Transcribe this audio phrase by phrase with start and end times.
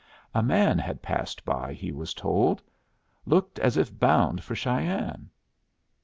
[0.33, 2.63] A man had passed by, he was told.
[3.27, 5.29] Looked as if bound for Cheyenne.